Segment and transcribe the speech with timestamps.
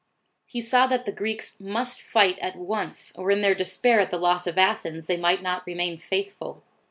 [0.47, 4.17] He saw that the Greeks must fight at once, or in their despair at the
[4.17, 6.63] loss of Athens, they might not remain faithful.